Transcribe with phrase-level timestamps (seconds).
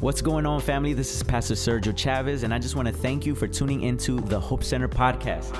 [0.00, 0.94] What's going on, family?
[0.94, 4.18] This is Pastor Sergio Chavez, and I just want to thank you for tuning into
[4.18, 5.54] the Hope Center podcast.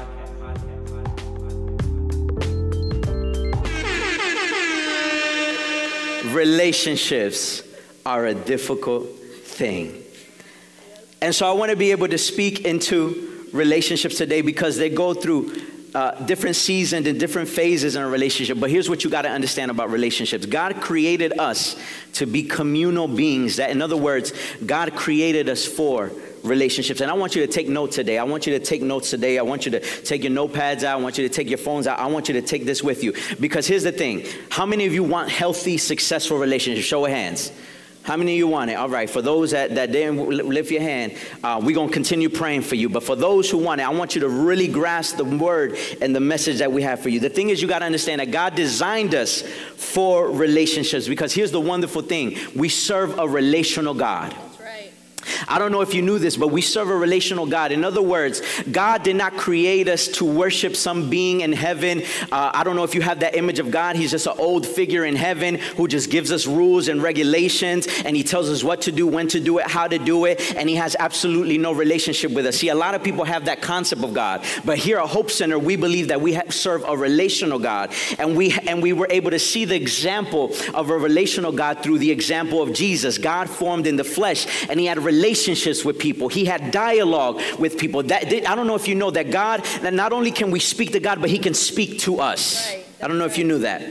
[6.33, 7.63] Relationships
[8.07, 10.03] are a difficult thing.
[11.21, 15.13] And so I want to be able to speak into relationships today because they go
[15.13, 15.55] through
[15.95, 18.61] uh, different seasons and different phases in a relationship.
[18.61, 21.81] But here's what you got to understand about relationships God created us
[22.15, 23.57] to be communal beings.
[23.57, 24.33] That, in other words,
[24.65, 27.01] God created us for relationships.
[27.01, 28.19] And I want you to take notes today.
[28.19, 29.39] I want you to take notes today.
[29.39, 30.99] I want you to take your notepads out.
[30.99, 31.99] I want you to take your phones out.
[31.99, 33.15] I want you to take this with you.
[33.41, 36.87] Because here's the thing how many of you want healthy, successful relationships?
[36.87, 37.53] Show of hands.
[38.03, 38.75] How many of you want it?
[38.75, 42.31] All right, for those that, that didn't lift your hand, uh, we're going to continue
[42.31, 42.89] praying for you.
[42.89, 46.17] But for those who want it, I want you to really grasp the word and
[46.17, 47.21] the message that we have for you.
[47.21, 51.53] The thing is, you got to understand that God designed us for relationships because here's
[51.53, 54.35] the wonderful thing we serve a relational God.
[55.49, 57.73] I don't know if you knew this, but we serve a relational God.
[57.73, 62.03] In other words, God did not create us to worship some being in heaven.
[62.31, 63.97] Uh, I don't know if you have that image of God.
[63.97, 68.17] He's just an old figure in heaven who just gives us rules and regulations and
[68.17, 70.69] he tells us what to do, when to do it, how to do it, and
[70.69, 72.57] he has absolutely no relationship with us.
[72.57, 75.59] See, a lot of people have that concept of God, but here at Hope Center,
[75.59, 79.39] we believe that we serve a relational God, and we and we were able to
[79.39, 83.19] see the example of a relational God through the example of Jesus.
[83.19, 86.29] God formed in the flesh, and he had a relationships with people.
[86.29, 88.03] He had dialogue with people.
[88.05, 90.93] That I don't know if you know that God, that not only can we speak
[90.93, 92.69] to God, but He can speak to us.
[92.69, 92.85] Right.
[93.03, 93.83] I don't know if you knew that.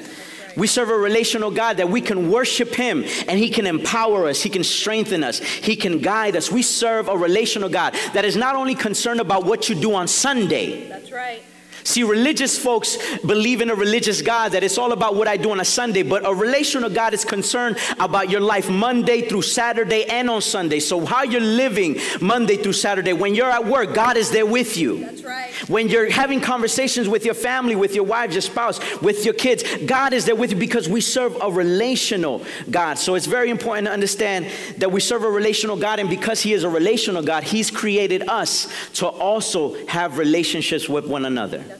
[0.57, 4.41] We serve a relational God that we can worship Him and He can empower us,
[4.41, 6.51] He can strengthen us, He can guide us.
[6.51, 10.07] We serve a relational God that is not only concerned about what you do on
[10.07, 10.89] Sunday.
[10.89, 11.43] That's right.
[11.89, 15.49] See, religious folks believe in a religious God that it's all about what I do
[15.49, 20.05] on a Sunday, but a relational God is concerned about your life Monday through Saturday
[20.05, 20.81] and on Sunday.
[20.81, 24.77] So, how you're living Monday through Saturday, when you're at work, God is there with
[24.77, 24.99] you.
[24.99, 25.51] That's right.
[25.67, 29.63] When you're having conversations with your family, with your wife, your spouse, with your kids,
[29.87, 32.99] God is there with you because we serve a relational God.
[32.99, 34.45] So, it's very important to understand
[34.77, 38.29] that we serve a relational God, and because He is a relational God, He's created
[38.29, 41.78] us to also have relationships with one another.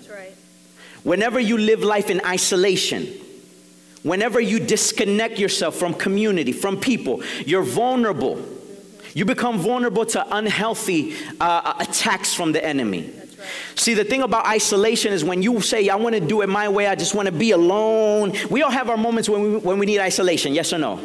[1.04, 3.08] Whenever you live life in isolation,
[4.04, 8.44] whenever you disconnect yourself from community, from people, you're vulnerable.
[9.14, 13.12] You become vulnerable to unhealthy uh, attacks from the enemy.
[13.76, 16.68] See, the thing about isolation is when you say, I want to do it my
[16.70, 18.34] way, I just want to be alone.
[18.50, 21.00] We all have our moments when we, when we need isolation, yes or no?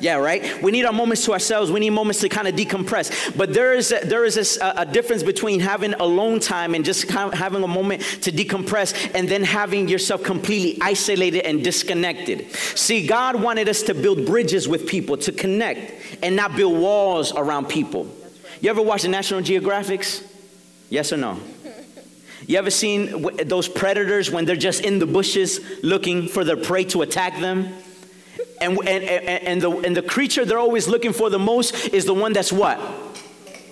[0.00, 0.62] Yeah, right?
[0.62, 1.70] We need our moments to ourselves.
[1.70, 3.36] We need moments to kind of decompress.
[3.36, 7.08] But there is a, there is a, a difference between having alone time and just
[7.08, 12.50] kind of having a moment to decompress and then having yourself completely isolated and disconnected.
[12.52, 17.32] See, God wanted us to build bridges with people, to connect and not build walls
[17.32, 18.08] around people.
[18.60, 20.26] You ever watch the National Geographics?
[20.90, 21.40] Yes or no?
[22.46, 26.84] You ever seen those predators when they're just in the bushes looking for their prey
[26.84, 27.74] to attack them?
[28.60, 32.04] And, and, and, and, the, and the creature they're always looking for the most is
[32.04, 32.78] the one that's what?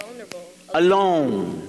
[0.01, 0.51] Vulnerable.
[0.75, 1.69] Alone.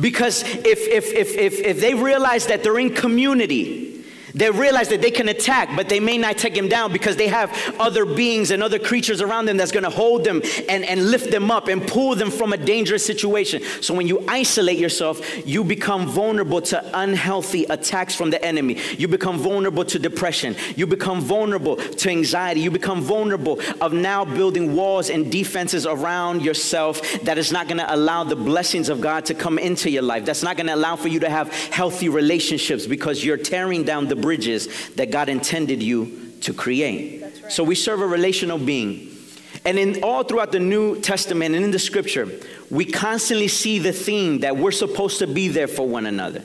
[0.00, 3.95] Because if, if, if, if, if they realize that they're in community,
[4.36, 7.26] they realize that they can attack, but they may not take him down because they
[7.28, 11.10] have other beings and other creatures around them that's going to hold them and, and
[11.10, 13.62] lift them up and pull them from a dangerous situation.
[13.80, 18.78] So when you isolate yourself, you become vulnerable to unhealthy attacks from the enemy.
[18.98, 20.54] You become vulnerable to depression.
[20.76, 22.60] You become vulnerable to anxiety.
[22.60, 27.78] You become vulnerable of now building walls and defenses around yourself that is not going
[27.78, 30.26] to allow the blessings of God to come into your life.
[30.26, 34.08] That's not going to allow for you to have healthy relationships because you're tearing down
[34.08, 37.22] the bridges that God intended you to create.
[37.22, 37.52] Right.
[37.52, 39.16] So we serve a relational being.
[39.64, 42.28] And in all throughout the New Testament and in the scripture,
[42.68, 46.42] we constantly see the theme that we're supposed to be there for one another.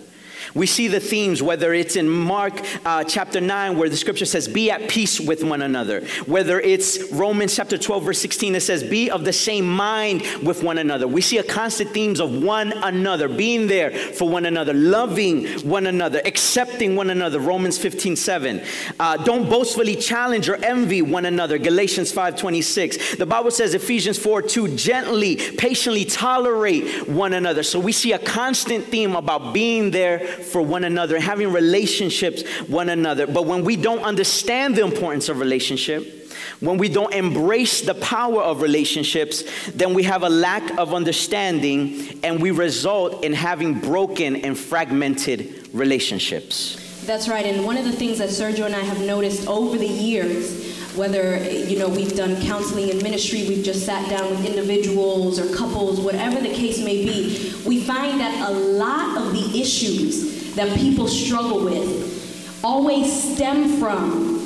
[0.54, 4.48] We see the themes, whether it's in Mark uh, chapter 9, where the scripture says,
[4.48, 6.02] Be at peace with one another.
[6.26, 10.64] Whether it's Romans chapter 12, verse 16, it says, Be of the same mind with
[10.64, 11.08] one another.
[11.08, 15.88] We see a constant themes of one another, being there for one another, loving one
[15.88, 17.40] another, accepting one another.
[17.40, 18.62] Romans 15, 7.
[19.00, 21.58] Uh, don't boastfully challenge or envy one another.
[21.58, 23.16] Galatians 5, 26.
[23.16, 27.64] The Bible says, Ephesians 4, 2, gently, patiently tolerate one another.
[27.64, 32.90] So we see a constant theme about being there for one another, having relationships one
[32.90, 33.28] another.
[33.28, 36.30] But when we don't understand the importance of relationship,
[36.60, 42.20] when we don't embrace the power of relationships, then we have a lack of understanding
[42.24, 46.78] and we result in having broken and fragmented relationships.
[47.06, 47.46] That's right.
[47.46, 51.44] And one of the things that Sergio and I have noticed over the years whether
[51.44, 56.00] you know we've done counseling and ministry, we've just sat down with individuals or couples,
[56.00, 61.08] whatever the case may be, we find that a lot of the issues that people
[61.08, 64.40] struggle with always stem from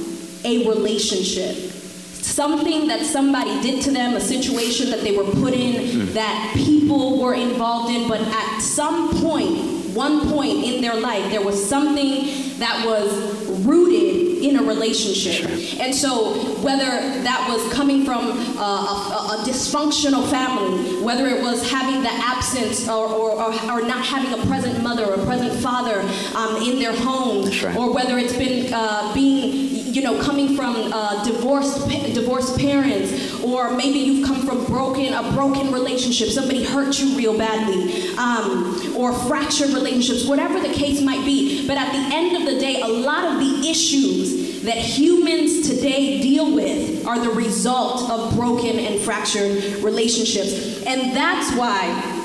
[0.44, 1.56] a relationship.
[1.56, 6.14] Something that somebody did to them, a situation that they were put in, mm.
[6.14, 11.42] that people were involved in, but at some point, one point in their life, there
[11.42, 15.50] was something that was rooted in a relationship.
[15.80, 21.70] And so, whether that was coming from uh, a, a, dysfunctional family, whether it was
[21.70, 26.02] having the absence or, or, or, or not having a present mother or present father
[26.36, 27.76] um, in their home, right.
[27.76, 29.65] or whether it's been uh, being
[29.96, 35.32] you know, coming from uh, divorced divorced parents, or maybe you've come from broken a
[35.32, 36.28] broken relationship.
[36.28, 41.66] Somebody hurt you real badly, um, or fractured relationships, whatever the case might be.
[41.66, 46.22] But at the end of the day, a lot of the issues that humans today
[46.22, 52.22] deal with are the result of broken and fractured relationships, and that's why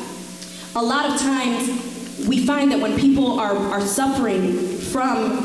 [0.75, 5.37] a lot of times we find that when people are, are suffering from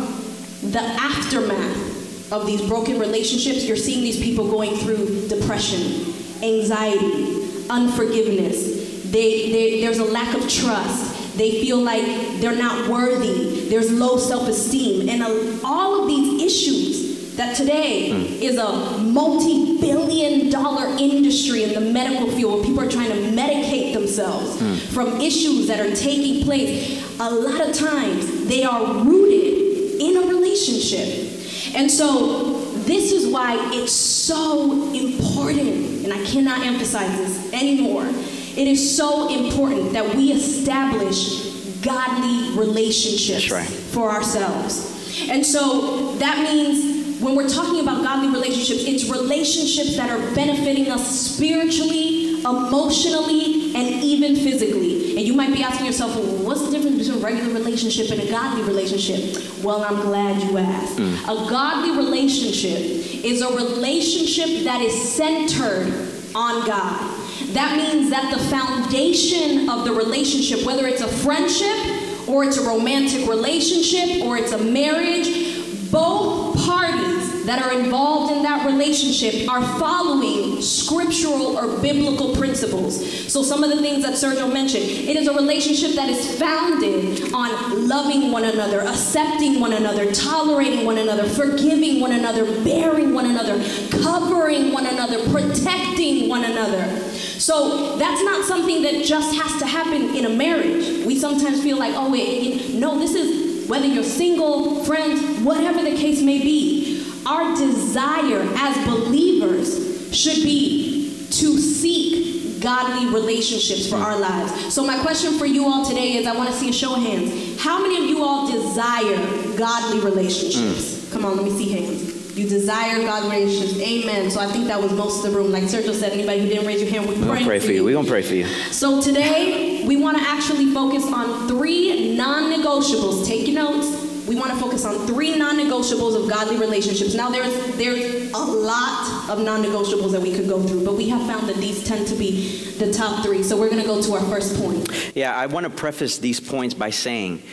[0.72, 1.85] the aftermath
[2.32, 6.14] of these broken relationships, you're seeing these people going through depression,
[6.44, 9.04] anxiety, unforgiveness.
[9.12, 11.38] They, they, there's a lack of trust.
[11.38, 12.06] They feel like
[12.40, 13.68] they're not worthy.
[13.70, 15.10] There's low self esteem.
[15.10, 18.42] And a, all of these issues that today mm.
[18.42, 23.42] is a multi billion dollar industry in the medical field where people are trying to
[23.42, 24.78] medicate themselves mm.
[24.94, 27.04] from issues that are taking place.
[27.20, 31.25] A lot of times they are rooted in a relationship.
[31.74, 38.06] And so this is why it's so important, and I cannot emphasize this anymore.
[38.06, 43.68] It is so important that we establish godly relationships right.
[43.68, 45.28] for ourselves.
[45.30, 50.92] And so that means when we're talking about godly relationships, it's relationships that are benefiting
[50.92, 54.95] us spiritually, emotionally, and even physically.
[55.16, 58.22] And you might be asking yourself, well, what's the difference between a regular relationship and
[58.22, 59.64] a godly relationship?
[59.64, 60.98] Well, I'm glad you asked.
[60.98, 61.24] Mm.
[61.24, 62.82] A godly relationship
[63.24, 65.88] is a relationship that is centered
[66.36, 67.22] on God.
[67.54, 72.68] That means that the foundation of the relationship, whether it's a friendship or it's a
[72.68, 77.05] romantic relationship or it's a marriage, both parties
[77.46, 83.32] that are involved in that relationship are following scriptural or biblical principles.
[83.32, 87.34] So, some of the things that Sergio mentioned, it is a relationship that is founded
[87.34, 93.26] on loving one another, accepting one another, tolerating one another, forgiving one another, bearing one
[93.26, 97.00] another, covering one another, protecting one another.
[97.38, 101.06] So, that's not something that just has to happen in a marriage.
[101.06, 105.96] We sometimes feel like, oh, wait, no, this is whether you're single, friends, whatever the
[105.96, 106.85] case may be
[107.26, 114.74] our desire as believers should be to seek godly relationships for our lives.
[114.74, 117.02] So, my question for you all today is I want to see a show of
[117.02, 117.62] hands.
[117.62, 119.18] How many of you all desire
[119.58, 121.06] godly relationships?
[121.06, 121.14] Mm.
[121.14, 122.38] Come on, let me see hands.
[122.38, 123.80] You desire godly relationships.
[123.80, 124.30] Amen.
[124.30, 125.52] So I think that was most of the room.
[125.52, 127.84] Like Sergio said, anybody who didn't raise your hand, we pray, pray for you.
[127.84, 128.46] We're going to pray for you.
[128.72, 133.26] So today, we want to actually focus on three non negotiables.
[133.26, 137.14] Take your notes we want to focus on three non-negotiables of godly relationships.
[137.14, 141.26] Now, there's there's a lot of non-negotiables that we could go through, but we have
[141.28, 143.44] found that these tend to be the top three.
[143.44, 144.90] So we're going to go to our first point.
[145.16, 147.44] Yeah, I want to preface these points by saying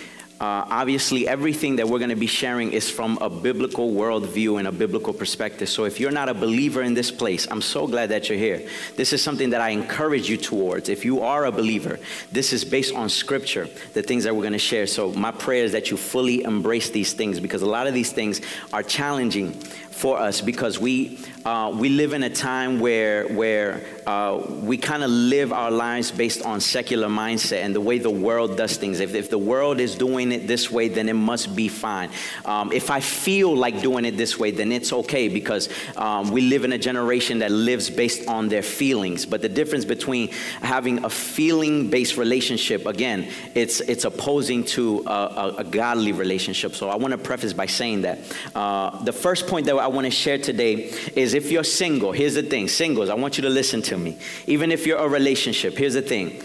[0.43, 4.67] uh, obviously, everything that we're going to be sharing is from a biblical worldview and
[4.67, 5.69] a biblical perspective.
[5.69, 8.69] So, if you're not a believer in this place, I'm so glad that you're here.
[8.97, 10.89] This is something that I encourage you towards.
[10.89, 12.01] If you are a believer,
[12.33, 14.89] this is based on scripture, the things that we're going to share.
[14.89, 18.11] So, my prayer is that you fully embrace these things because a lot of these
[18.11, 18.41] things
[18.73, 19.53] are challenging
[19.93, 25.03] for us because we uh, we live in a time where where uh, we kind
[25.03, 29.01] of live our lives based on secular mindset and the way the world does things.
[29.01, 32.11] If, if the world is doing it this way, then it must be fine.
[32.45, 36.43] Um, if I feel like doing it this way, then it's okay because um, we
[36.43, 39.27] live in a generation that lives based on their feelings.
[39.27, 40.29] But the difference between
[40.61, 46.75] having a feeling-based relationship, again, it's it's opposing to a, a, a godly relationship.
[46.75, 48.19] So I want to preface by saying that
[48.55, 52.35] uh, the first point that I want to share today is if you're single, here's
[52.35, 54.19] the thing singles, I want you to listen to me.
[54.47, 56.43] Even if you're a relationship, here's the thing.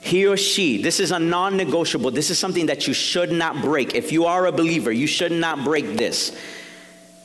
[0.00, 2.10] He or she, this is a non negotiable.
[2.10, 3.94] This is something that you should not break.
[3.94, 6.38] If you are a believer, you should not break this.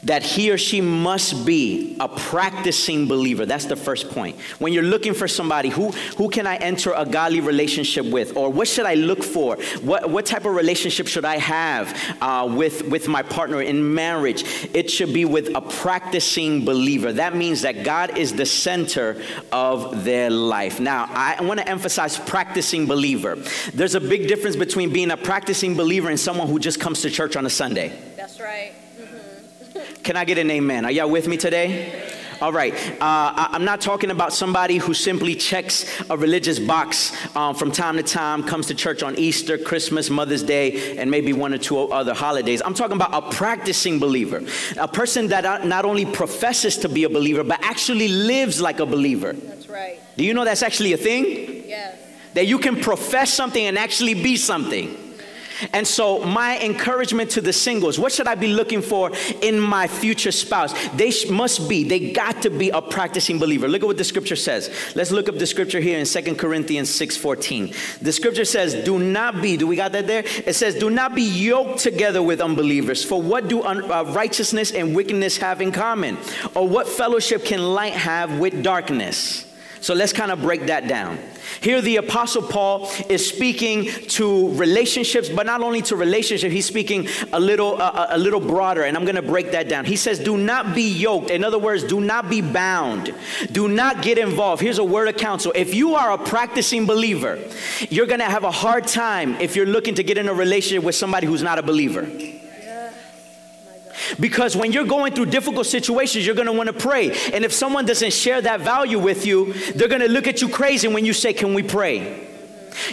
[0.04, 3.46] That he or she must be a practicing believer.
[3.46, 4.40] That's the first point.
[4.60, 8.36] When you're looking for somebody, who, who can I enter a godly relationship with?
[8.36, 9.58] Or what should I look for?
[9.82, 14.44] What, what type of relationship should I have uh, with, with my partner in marriage?
[14.74, 17.14] It should be with a practicing believer.
[17.14, 20.80] That means that God is the center of their life.
[20.80, 23.36] Now, I want to emphasize practicing believer.
[23.74, 27.10] There's a big difference between being a practicing believer and someone who just comes to
[27.10, 27.98] church on a Sunday.
[28.16, 28.74] That's right.
[30.04, 30.84] Can I get an amen?
[30.84, 32.04] Are y'all with me today?
[32.42, 32.74] All right.
[33.02, 37.96] Uh, I'm not talking about somebody who simply checks a religious box um, from time
[37.96, 41.80] to time, comes to church on Easter, Christmas, Mother's Day, and maybe one or two
[41.80, 42.62] other holidays.
[42.66, 44.42] I'm talking about a practicing believer,
[44.78, 48.86] a person that not only professes to be a believer, but actually lives like a
[48.86, 49.32] believer.
[49.32, 50.02] That's right.
[50.18, 51.64] Do you know that's actually a thing?
[51.66, 51.98] Yes.
[52.34, 55.13] That you can profess something and actually be something.
[55.72, 59.88] And so, my encouragement to the singles what should I be looking for in my
[59.88, 60.74] future spouse?
[60.90, 63.68] They sh- must be, they got to be a practicing believer.
[63.68, 64.70] Look at what the scripture says.
[64.96, 67.74] Let's look up the scripture here in Second Corinthians 6 14.
[68.02, 70.24] The scripture says, Do not be, do we got that there?
[70.26, 73.04] It says, Do not be yoked together with unbelievers.
[73.04, 76.18] For what do un- uh, righteousness and wickedness have in common?
[76.56, 79.46] Or what fellowship can light have with darkness?
[79.84, 81.20] So let's kind of break that down.
[81.60, 87.10] Here, the Apostle Paul is speaking to relationships, but not only to relationships, he's speaking
[87.34, 89.84] a little, a little broader, and I'm going to break that down.
[89.84, 91.30] He says, Do not be yoked.
[91.30, 93.14] In other words, do not be bound.
[93.52, 94.62] Do not get involved.
[94.62, 95.52] Here's a word of counsel.
[95.54, 97.38] If you are a practicing believer,
[97.90, 100.86] you're going to have a hard time if you're looking to get in a relationship
[100.86, 102.10] with somebody who's not a believer.
[104.20, 107.12] Because when you're going through difficult situations, you're going to want to pray.
[107.34, 110.50] And if someone doesn't share that value with you, they're going to look at you
[110.50, 112.30] crazy when you say, Can we pray?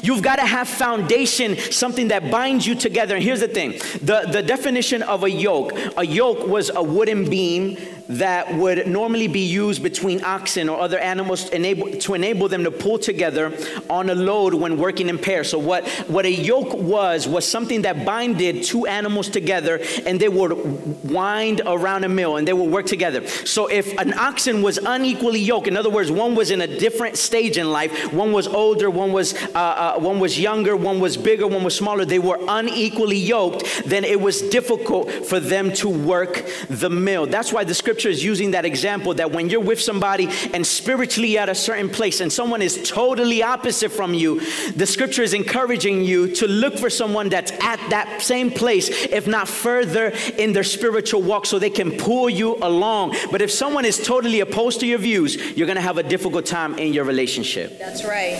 [0.02, 3.14] You've got to have foundation, something that binds you together.
[3.14, 7.28] And here's the thing the, the definition of a yoke a yoke was a wooden
[7.28, 7.78] beam
[8.10, 12.64] that would normally be used between oxen or other animals to enable, to enable them
[12.64, 13.56] to pull together
[13.88, 15.48] on a load when working in pairs.
[15.50, 20.28] So, what, what a yoke was, was something that binded two animals together and they
[20.28, 23.26] would wind around a mill and they would work together.
[23.28, 27.16] So, if an oxen was unequally yoked, in other words, one was in a different
[27.16, 31.16] stage in life, one was older, one was, uh, uh, one was younger, one was
[31.16, 35.88] bigger, one was smaller, they were unequally yoked, then it was difficult for them to
[35.88, 37.26] work the mill.
[37.26, 40.66] That's why the scripture scripture is using that example that when you're with somebody and
[40.66, 44.40] spiritually at a certain place and someone is totally opposite from you,
[44.72, 49.26] the scripture is encouraging you to look for someone that's at that same place, if
[49.26, 53.14] not further in their spiritual walk, so they can pull you along.
[53.30, 56.78] But if someone is totally opposed to your views, you're gonna have a difficult time
[56.78, 57.78] in your relationship.
[57.78, 58.38] That's right.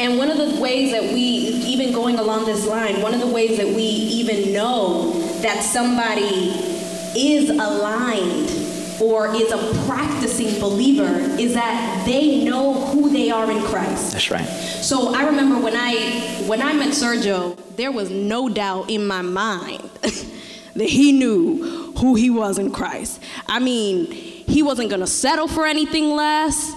[0.00, 3.28] And one of the ways that we, even going along this line, one of the
[3.28, 5.12] ways that we even know
[5.42, 6.74] that somebody
[7.16, 8.53] is aligned
[9.00, 11.08] or is a practicing believer
[11.38, 14.12] is that they know who they are in Christ.
[14.12, 14.46] That's right.
[14.46, 19.22] So I remember when I when I met Sergio, there was no doubt in my
[19.22, 23.20] mind that he knew who he was in Christ.
[23.46, 26.74] I mean, he wasn't going to settle for anything less.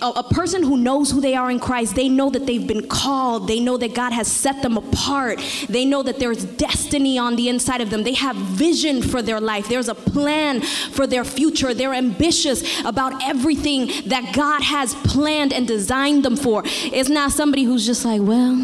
[0.00, 2.88] A, a, person who knows who they are in Christ, they know that they've been
[2.88, 3.48] called.
[3.48, 5.40] They know that God has set them apart.
[5.68, 8.02] They know that there's destiny on the inside of them.
[8.02, 9.68] They have vision for their life.
[9.68, 11.74] There's a plan for their future.
[11.74, 16.62] They're ambitious about everything that God has planned and designed them for.
[16.64, 18.54] It's not somebody who's just like, well,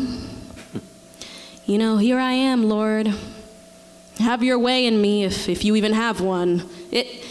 [1.66, 3.12] you know, here I am, Lord.
[4.20, 6.68] Have your way in me if, if you even have one.
[6.90, 7.24] It,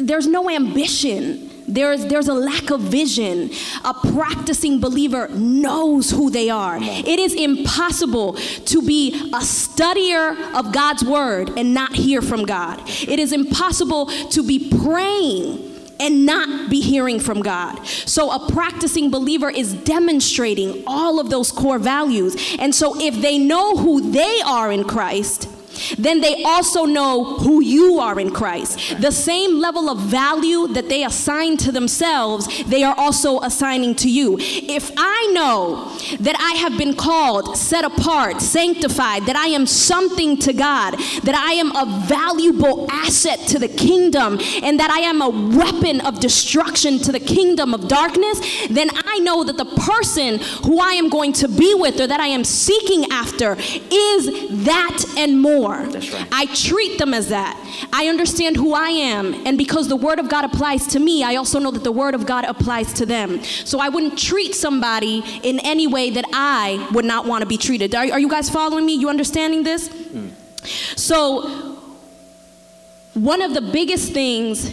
[0.00, 1.50] there's no ambition.
[1.66, 3.50] There's, there's a lack of vision.
[3.84, 6.78] A practicing believer knows who they are.
[6.80, 12.82] It is impossible to be a studier of God's word and not hear from God.
[12.86, 15.70] It is impossible to be praying
[16.00, 17.84] and not be hearing from God.
[17.86, 22.36] So, a practicing believer is demonstrating all of those core values.
[22.58, 25.48] And so, if they know who they are in Christ,
[25.98, 29.00] then they also know who you are in Christ.
[29.00, 34.10] The same level of value that they assign to themselves, they are also assigning to
[34.10, 34.36] you.
[34.40, 40.36] If I know that I have been called, set apart, sanctified, that I am something
[40.38, 45.22] to God, that I am a valuable asset to the kingdom, and that I am
[45.22, 48.40] a weapon of destruction to the kingdom of darkness,
[48.70, 52.20] then I know that the person who I am going to be with or that
[52.20, 55.86] I am seeking after is that and more more.
[55.86, 56.28] That's right.
[56.30, 57.54] I treat them as that.
[57.92, 59.34] I understand who I am.
[59.46, 62.14] And because the Word of God applies to me, I also know that the Word
[62.14, 63.42] of God applies to them.
[63.42, 67.56] So I wouldn't treat somebody in any way that I would not want to be
[67.56, 67.94] treated.
[67.94, 68.94] Are, are you guys following me?
[68.94, 69.88] You understanding this?
[69.88, 70.30] Mm.
[70.98, 71.78] So
[73.14, 74.72] one of the biggest things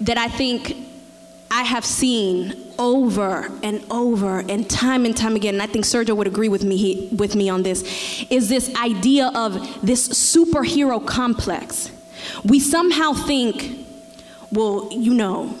[0.00, 0.85] that I think
[1.50, 6.16] I have seen over and over and time and time again, and I think Sergio
[6.16, 7.82] would agree with me he, with me on this,
[8.30, 11.90] is this idea of this superhero complex.
[12.44, 13.86] We somehow think,
[14.50, 15.56] well, you know,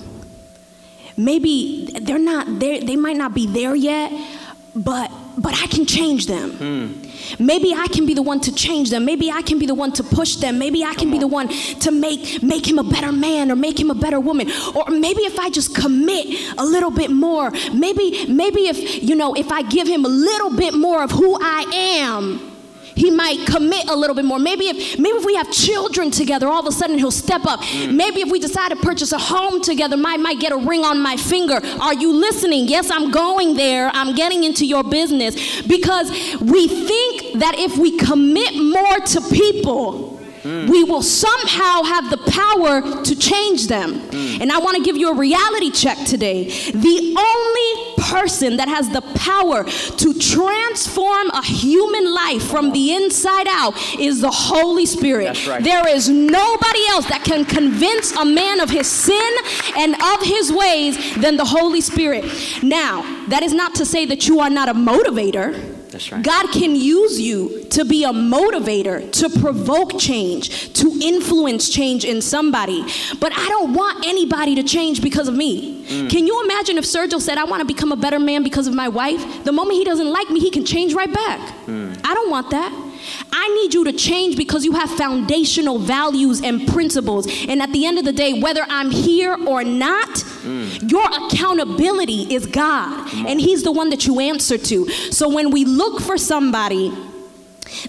[1.16, 4.12] maybe they're not there, they might not be there yet,
[4.74, 5.05] but
[5.38, 7.02] but I can change them.
[7.38, 9.04] Maybe I can be the one to change them.
[9.04, 10.58] Maybe I can be the one to push them.
[10.58, 13.78] Maybe I can be the one to make make him a better man or make
[13.78, 14.50] him a better woman.
[14.74, 16.26] Or maybe if I just commit
[16.58, 17.50] a little bit more.
[17.72, 21.36] Maybe maybe if you know if I give him a little bit more of who
[21.40, 21.62] I
[22.00, 22.45] am
[22.96, 24.38] he might commit a little bit more.
[24.38, 27.60] Maybe if maybe if we have children together, all of a sudden he'll step up.
[27.60, 27.94] Mm.
[27.94, 31.00] Maybe if we decide to purchase a home together, I might get a ring on
[31.00, 31.60] my finger.
[31.80, 32.68] Are you listening?
[32.68, 33.90] Yes, I'm going there.
[33.92, 36.10] I'm getting into your business because
[36.40, 40.15] we think that if we commit more to people,
[40.46, 40.68] Mm.
[40.68, 44.00] we will somehow have the power to change them.
[44.10, 44.42] Mm.
[44.42, 46.44] And I want to give you a reality check today.
[46.70, 53.48] The only person that has the power to transform a human life from the inside
[53.48, 55.46] out is the Holy Spirit.
[55.48, 55.64] Right.
[55.64, 59.32] There is nobody else that can convince a man of his sin
[59.76, 62.24] and of his ways than the Holy Spirit.
[62.62, 65.75] Now, that is not to say that you are not a motivator.
[65.96, 66.22] That's right.
[66.22, 72.20] God can use you to be a motivator, to provoke change, to influence change in
[72.20, 72.82] somebody.
[73.18, 75.86] But I don't want anybody to change because of me.
[75.86, 76.10] Mm.
[76.10, 78.74] Can you imagine if Sergio said, I want to become a better man because of
[78.74, 79.44] my wife?
[79.44, 81.40] The moment he doesn't like me, he can change right back.
[81.64, 81.98] Mm.
[82.04, 82.85] I don't want that.
[83.32, 87.26] I need you to change because you have foundational values and principles.
[87.48, 90.08] And at the end of the day, whether I'm here or not,
[90.46, 90.90] Mm.
[90.90, 93.12] your accountability is God.
[93.26, 94.88] And He's the one that you answer to.
[95.10, 96.92] So when we look for somebody,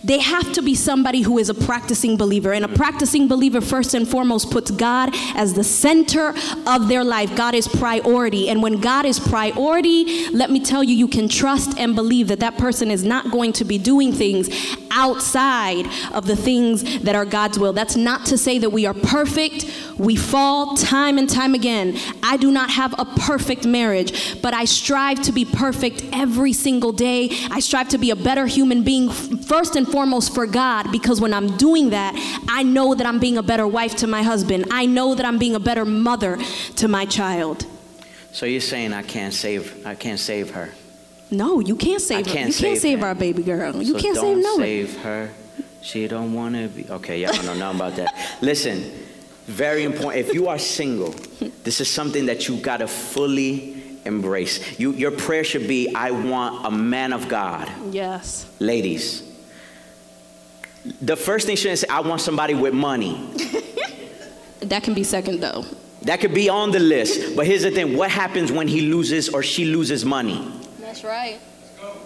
[0.03, 2.53] they have to be somebody who is a practicing believer.
[2.53, 6.34] And a practicing believer, first and foremost, puts God as the center
[6.65, 7.36] of their life.
[7.36, 8.50] God is priority.
[8.50, 12.39] And when God is priority, let me tell you, you can trust and believe that
[12.39, 14.50] that person is not going to be doing things
[14.91, 17.74] outside of the things that are God's will.
[17.74, 19.65] That's not to say that we are perfect.
[19.98, 21.98] We fall time and time again.
[22.24, 26.91] I do not have a perfect marriage, but I strive to be perfect every single
[26.91, 27.29] day.
[27.51, 31.33] I strive to be a better human being, first and foremost for God, because when
[31.33, 32.13] I'm doing that,
[32.50, 34.66] I know that I'm being a better wife to my husband.
[34.72, 36.37] I know that I'm being a better mother
[36.77, 37.66] to my child.
[38.31, 40.70] So you're saying I can't save I can't save her.
[41.31, 42.31] No, you can't save her.
[42.33, 43.03] can't You can't save save him.
[43.03, 43.81] our baby girl.
[43.81, 44.59] You so can't save no one.
[44.59, 45.29] save her.
[45.81, 46.90] She don't want to be.
[46.90, 48.37] Okay, y'all don't know nothing about that.
[48.42, 48.92] Listen,
[49.46, 50.25] very important.
[50.25, 51.11] If you are single,
[51.63, 54.79] this is something that you got to fully embrace.
[54.79, 57.70] You, your prayer should be, I want a man of God.
[57.92, 58.46] Yes.
[58.59, 59.24] Ladies,
[61.02, 63.30] the first thing shouldn't say, I want somebody with money.
[64.62, 65.66] That can be second though.
[66.04, 67.36] That could be on the list.
[67.36, 70.52] But here's the thing what happens when he loses or she loses money?
[70.80, 71.40] That's right.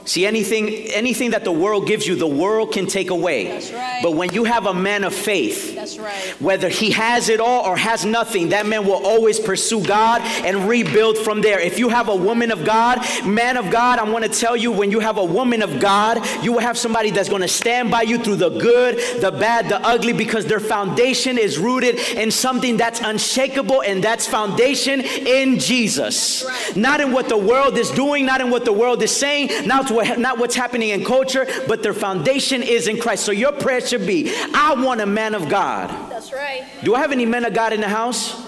[0.05, 3.45] See, anything, anything that the world gives you, the world can take away.
[3.45, 3.99] That's right.
[4.01, 6.39] But when you have a man of faith, That's right.
[6.39, 10.69] whether he has it all or has nothing, that man will always pursue God and
[10.69, 11.59] rebuild from there.
[11.59, 14.71] If you have a woman of God, man of God, I want to tell you
[14.71, 17.89] when you have a woman of God, you will have somebody that's going to stand
[17.89, 22.29] by you through the good, the bad, the ugly, because their foundation is rooted in
[22.29, 26.45] something that's unshakable, and that's foundation in Jesus.
[26.75, 29.89] Not in what the world is doing, not in what the world is saying, not,
[29.89, 33.25] what, not what's happening in culture, but their foundation is in Christ.
[33.25, 35.70] So your prayer should be I want a man of God.
[36.09, 36.65] That's right.
[36.83, 38.47] Do I have any men of God in the house?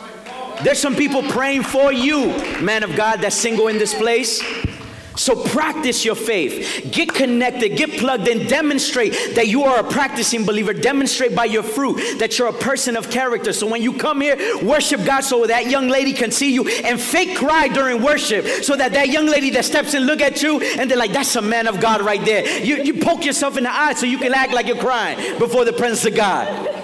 [0.64, 2.28] There's some people praying for you,
[2.62, 4.42] man of God, that's single in this place.
[5.16, 6.90] So practice your faith.
[6.92, 10.74] Get connected, get plugged in, demonstrate that you are a practicing believer.
[10.74, 13.54] Demonstrate by your fruit that you're a person of character.
[13.54, 17.00] So when you come here, worship God so that young lady can see you and
[17.00, 20.60] fake cry during worship so that that young lady that steps in look at you
[20.62, 22.64] and they're like, that's a man of God right there.
[22.64, 25.64] You, you poke yourself in the eye so you can act like you're crying before
[25.64, 26.83] the presence of God.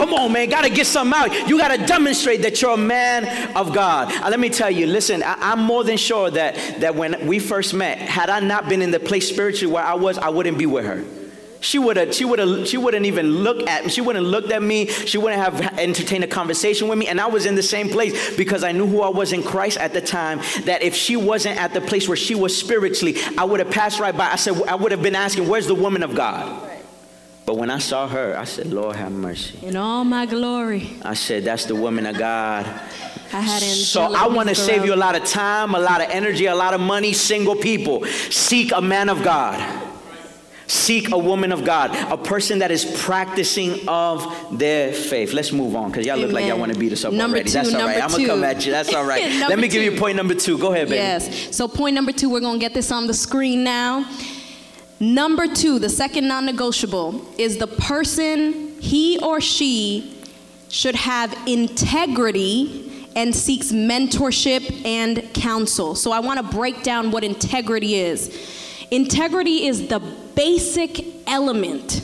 [0.00, 0.48] Come on, man.
[0.48, 1.46] Got to get something out.
[1.46, 4.10] You got to demonstrate that you're a man of God.
[4.10, 7.38] Uh, let me tell you, listen, I, I'm more than sure that, that when we
[7.38, 10.56] first met, had I not been in the place spiritually where I was, I wouldn't
[10.56, 11.04] be with her.
[11.60, 13.90] She would have, she would have, she wouldn't even look at me.
[13.90, 14.86] She wouldn't have looked at me.
[14.86, 17.06] She wouldn't have entertained a conversation with me.
[17.06, 19.76] And I was in the same place because I knew who I was in Christ
[19.76, 20.38] at the time.
[20.64, 24.00] That if she wasn't at the place where she was spiritually, I would have passed
[24.00, 24.32] right by.
[24.32, 26.69] I said, I would have been asking, where's the woman of God?
[27.50, 29.58] But when I saw her, I said, Lord have mercy.
[29.66, 32.64] In all my glory, I said, that's the woman of God.
[32.64, 36.08] I had So I want to save you a lot of time, a lot of
[36.10, 38.04] energy, a lot of money, single people.
[38.06, 39.58] Seek a man of God.
[40.68, 45.32] Seek a woman of God, a person that is practicing of their faith.
[45.32, 47.50] Let's move on because y'all look like y'all want to beat us up Number already.
[47.50, 48.00] two, That's all right.
[48.00, 48.44] I'm gonna come two.
[48.44, 48.70] at you.
[48.70, 49.24] That's all right.
[49.48, 50.56] Let me give you point number two.
[50.56, 50.98] Go ahead, baby.
[50.98, 51.56] Yes.
[51.56, 54.08] So, point number two, we're going to get this on the screen now.
[55.00, 60.22] Number two, the second non negotiable, is the person, he or she,
[60.68, 65.94] should have integrity and seeks mentorship and counsel.
[65.94, 68.86] So, I want to break down what integrity is.
[68.90, 70.00] Integrity is the
[70.34, 72.02] basic element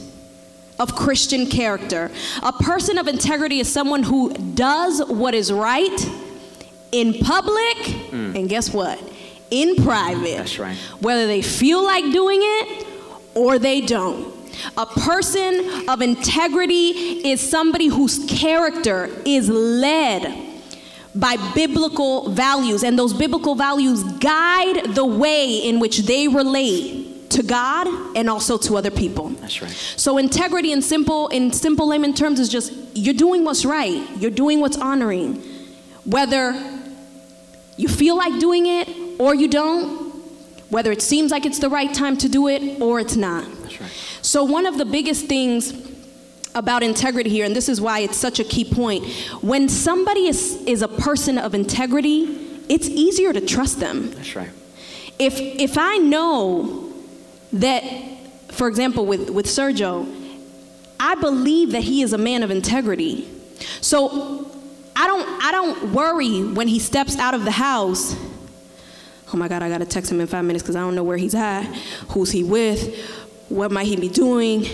[0.79, 2.11] of Christian character.
[2.43, 6.11] A person of integrity is someone who does what is right
[6.93, 8.35] in public, mm.
[8.35, 8.99] and guess what?
[9.51, 10.37] In private.
[10.37, 10.77] That's right.
[11.01, 12.87] Whether they feel like doing it
[13.35, 14.35] or they don't.
[14.77, 20.45] A person of integrity is somebody whose character is led
[21.15, 27.43] by biblical values, and those biblical values guide the way in which they relate to
[27.43, 29.29] God and also to other people.
[29.29, 29.71] That's right.
[29.71, 34.07] So integrity in simple in simple layman terms is just you're doing what's right.
[34.19, 35.43] You're doing what's honoring.
[36.05, 36.55] Whether
[37.77, 40.15] you feel like doing it or you don't,
[40.71, 43.45] whether it seems like it's the right time to do it or it's not.
[43.63, 43.91] That's right.
[44.23, 45.73] So one of the biggest things
[46.55, 49.05] about integrity here and this is why it's such a key point,
[49.43, 54.51] when somebody is is a person of integrity, it's easier to trust them That's right.
[55.19, 56.93] if if I know
[57.53, 57.83] that,
[58.49, 60.07] for example, with with Sergio,
[60.99, 63.29] I believe that he is a man of integrity.
[63.81, 64.51] So
[64.97, 68.17] I don't I don't worry when he steps out of the house.
[69.33, 71.17] Oh my God, I gotta text him in five minutes because I don't know where
[71.17, 71.65] he's at,
[72.11, 72.97] who's he with,
[73.49, 74.65] what might he be doing.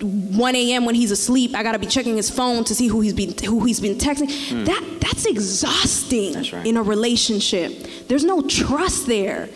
[0.00, 0.84] 1 a.m.
[0.84, 3.64] when he's asleep, I gotta be checking his phone to see who he's been who
[3.64, 4.30] he's been texting.
[4.50, 4.64] Hmm.
[4.64, 6.66] That that's exhausting That's right.
[6.66, 7.86] in a relationship.
[8.08, 9.48] There's no trust there.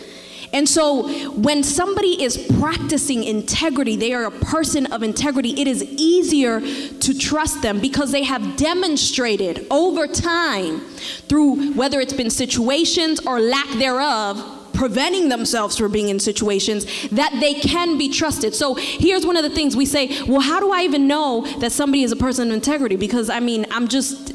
[0.53, 5.83] And so when somebody is practicing integrity, they are a person of integrity, it is
[5.83, 10.81] easier to trust them because they have demonstrated over time
[11.29, 17.35] through whether it's been situations or lack thereof preventing themselves from being in situations that
[17.41, 18.55] they can be trusted.
[18.55, 21.73] So here's one of the things we say, well, how do I even know that
[21.73, 22.97] somebody is a person of integrity?
[22.97, 24.35] Because I mean, I'm just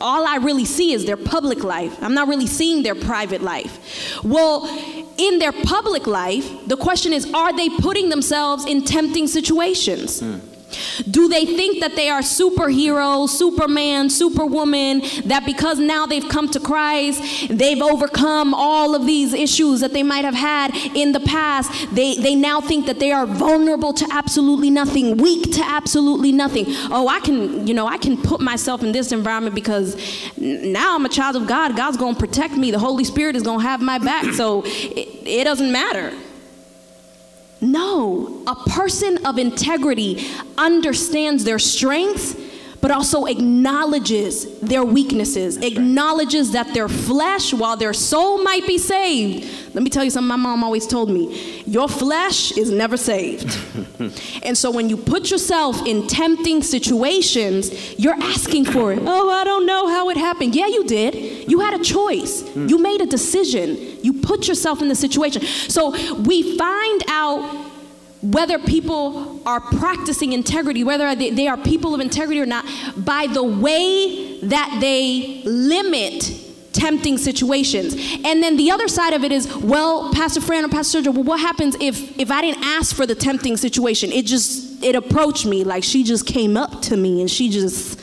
[0.00, 1.96] all I really see is their public life.
[2.02, 4.22] I'm not really seeing their private life.
[4.24, 4.66] Well,
[5.22, 10.20] in their public life, the question is are they putting themselves in tempting situations?
[10.20, 10.38] Hmm.
[11.10, 16.60] Do they think that they are superheroes, superman, superwoman, that because now they've come to
[16.60, 21.70] Christ, they've overcome all of these issues that they might have had in the past?
[21.94, 26.66] They, they now think that they are vulnerable to absolutely nothing, weak to absolutely nothing.
[26.90, 29.96] Oh, I can, you know, I can put myself in this environment because
[30.36, 31.76] now I'm a child of God.
[31.76, 32.70] God's going to protect me.
[32.70, 34.32] The Holy Spirit is going to have my back.
[34.32, 36.12] So it, it doesn't matter.
[37.62, 42.34] No, a person of integrity understands their strengths,
[42.82, 49.48] but also acknowledges their weaknesses, acknowledges that their flesh, while their soul might be saved.
[49.72, 53.56] Let me tell you something my mom always told me your flesh is never saved.
[54.42, 58.98] and so when you put yourself in tempting situations, you're asking for it.
[59.00, 60.56] Oh, I don't know how it happened.
[60.56, 61.14] Yeah, you did.
[61.48, 62.66] You had a choice, hmm.
[62.66, 65.42] you made a decision, you put yourself in the situation.
[65.42, 67.71] So we find out
[68.22, 72.64] whether people are practicing integrity, whether they, they are people of integrity or not,
[72.96, 76.32] by the way that they limit
[76.72, 77.94] tempting situations.
[78.24, 81.24] And then the other side of it is, well, Pastor Fran or Pastor Sergio, well,
[81.24, 84.12] what happens if if I didn't ask for the tempting situation?
[84.12, 88.00] It just it approached me like she just came up to me and she just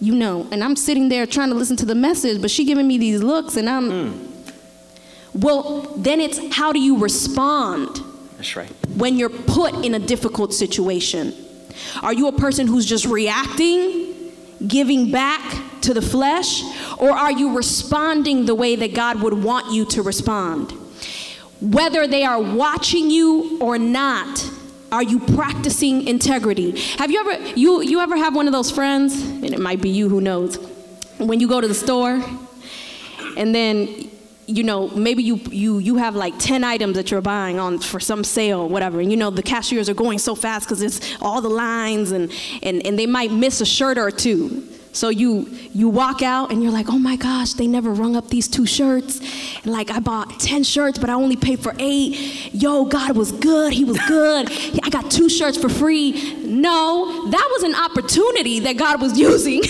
[0.00, 2.86] you know, and I'm sitting there trying to listen to the message, but she giving
[2.86, 5.40] me these looks and I'm hmm.
[5.40, 8.02] well, then it's how do you respond?
[8.44, 8.70] That's right.
[8.96, 11.32] when you're put in a difficult situation?
[12.02, 14.32] Are you a person who's just reacting,
[14.66, 16.62] giving back to the flesh,
[16.98, 20.72] or are you responding the way that God would want you to respond?
[21.62, 24.50] Whether they are watching you or not,
[24.92, 26.78] are you practicing integrity?
[26.98, 29.88] Have you ever you you ever have one of those friends, and it might be
[29.88, 30.56] you who knows,
[31.16, 32.22] when you go to the store
[33.36, 34.10] and then
[34.46, 38.00] you know maybe you you you have like 10 items that you're buying on for
[38.00, 39.00] some sale or whatever.
[39.00, 42.32] And you know the cashiers are going so fast because it's all the lines and,
[42.62, 46.62] and and they might miss a shirt or two so you you walk out and
[46.62, 49.18] you're like oh my gosh they never rung up these two shirts
[49.62, 53.30] and like i bought 10 shirts but i only paid for eight yo god was
[53.32, 54.48] good he was good
[54.82, 56.12] i got two shirts for free
[56.64, 59.60] No, that was an opportunity that God was using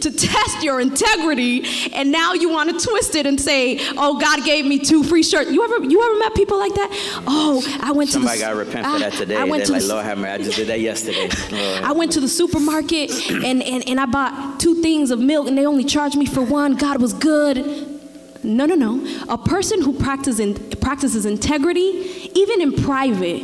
[0.00, 4.44] to test your integrity, and now you want to twist it and say, "Oh, God
[4.44, 6.88] gave me two free shirts." You ever you ever met people like that?
[7.26, 9.36] Oh, I went Somebody to the, got to repent for that today.
[9.36, 11.28] I went They're to like, the, Lord have mercy, I just did that yesterday.
[11.52, 11.84] Lord.
[11.84, 15.56] I went to the supermarket and, and, and I bought two things of milk and
[15.56, 16.76] they only charged me for one.
[16.76, 17.98] God was good.
[18.42, 19.06] No, no, no.
[19.28, 23.42] A person who practices, in, practices integrity, even in private,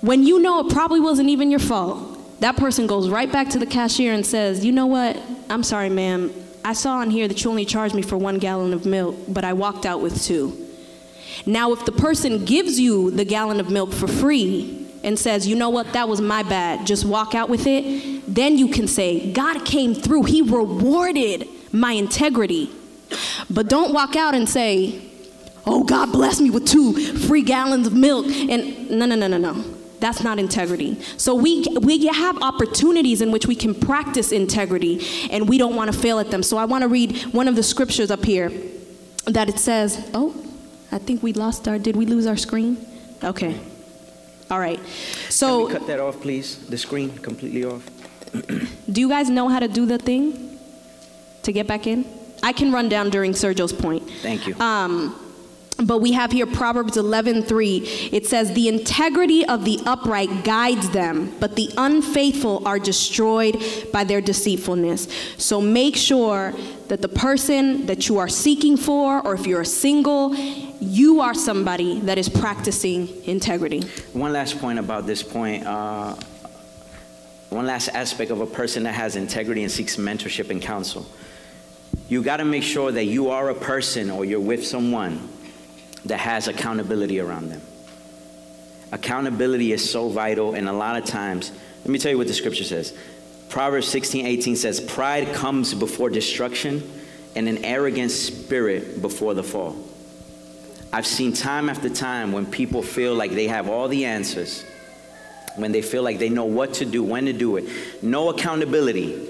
[0.00, 3.58] when you know it probably wasn't even your fault, that person goes right back to
[3.58, 5.20] the cashier and says, You know what?
[5.48, 6.32] I'm sorry, ma'am.
[6.64, 9.44] I saw on here that you only charged me for one gallon of milk, but
[9.44, 10.66] I walked out with two.
[11.44, 15.54] Now, if the person gives you the gallon of milk for free and says, you
[15.54, 19.32] know what, that was my bad, just walk out with it, then you can say,
[19.32, 22.70] God came through, He rewarded my integrity.
[23.50, 25.02] But don't walk out and say,
[25.66, 26.92] oh, God blessed me with two
[27.26, 28.26] free gallons of milk.
[28.26, 29.64] And no, no, no, no, no.
[29.98, 31.00] That's not integrity.
[31.16, 35.92] So we, we have opportunities in which we can practice integrity and we don't want
[35.92, 36.42] to fail at them.
[36.42, 38.52] So I want to read one of the scriptures up here
[39.24, 40.34] that it says, oh,
[40.92, 42.76] I think we lost our, did we lose our screen?
[43.24, 43.58] Okay.
[44.50, 44.78] All right.
[44.78, 46.58] Can So we cut that off, please?
[46.68, 47.88] The screen completely off.
[48.92, 50.58] do you guys know how to do the thing
[51.42, 52.04] to get back in?
[52.42, 54.08] I can run down during Sergio's point.
[54.22, 54.54] Thank you.
[54.60, 55.18] Um,
[55.78, 58.10] but we have here Proverbs 11:3.
[58.10, 63.62] It says, "The integrity of the upright guides them, but the unfaithful are destroyed
[63.92, 66.54] by their deceitfulness." So make sure
[66.88, 70.34] that the person that you are seeking for, or if you're single,
[70.80, 73.82] you are somebody that is practicing integrity.
[74.12, 75.66] One last point about this point.
[75.66, 76.14] Uh,
[77.56, 81.06] one last aspect of a person that has integrity and seeks mentorship and counsel.
[82.08, 85.28] You got to make sure that you are a person or you're with someone
[86.04, 87.62] that has accountability around them.
[88.92, 92.34] Accountability is so vital, and a lot of times, let me tell you what the
[92.34, 92.96] scripture says.
[93.48, 96.88] Proverbs 16 18 says, Pride comes before destruction,
[97.34, 99.76] and an arrogant spirit before the fall.
[100.92, 104.64] I've seen time after time when people feel like they have all the answers,
[105.56, 107.64] when they feel like they know what to do, when to do it,
[108.02, 109.28] no accountability,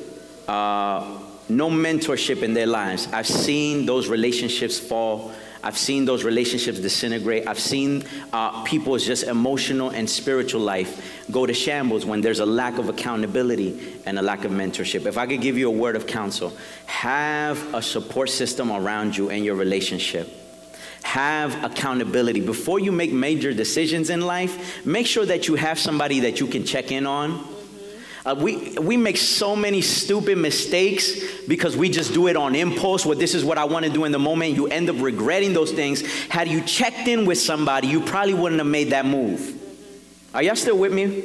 [0.48, 3.08] uh, no mentorship in their lives.
[3.12, 5.32] I've seen those relationships fall.
[5.62, 7.48] I've seen those relationships disintegrate.
[7.48, 12.46] I've seen uh, people's just emotional and spiritual life go to shambles when there's a
[12.46, 15.06] lack of accountability and a lack of mentorship.
[15.06, 16.52] If I could give you a word of counsel,
[16.86, 20.45] have a support system around you in your relationship
[21.07, 22.40] have accountability.
[22.40, 26.49] Before you make major decisions in life, make sure that you have somebody that you
[26.49, 27.47] can check in on.
[28.27, 33.07] Uh, we, we make so many stupid mistakes because we just do it on impulse.
[33.07, 34.57] What this is what I want to do in the moment.
[34.57, 36.05] You end up regretting those things.
[36.25, 39.55] Had you checked in with somebody, you probably wouldn't have made that move.
[40.35, 41.23] Are y'all still with me?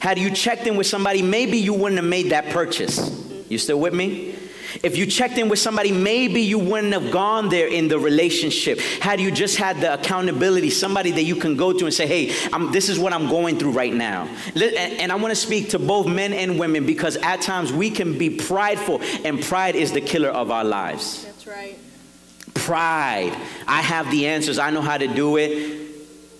[0.00, 2.98] Had you checked in with somebody, maybe you wouldn't have made that purchase.
[3.48, 4.33] You still with me?
[4.82, 8.78] If you checked in with somebody, maybe you wouldn't have gone there in the relationship.
[9.00, 12.34] Had you just had the accountability, somebody that you can go to and say, hey,
[12.52, 14.28] I'm, this is what I'm going through right now.
[14.54, 17.90] And, and I want to speak to both men and women because at times we
[17.90, 21.24] can be prideful, and pride is the killer of our lives.
[21.24, 21.78] That's right.
[22.54, 23.36] Pride.
[23.66, 25.93] I have the answers, I know how to do it.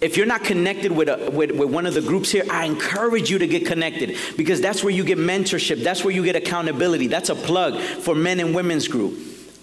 [0.05, 3.31] If you're not connected with, a, with, with one of the groups here, I encourage
[3.31, 5.83] you to get connected because that's where you get mentorship.
[5.83, 7.07] That's where you get accountability.
[7.07, 9.19] That's a plug for men and women's group.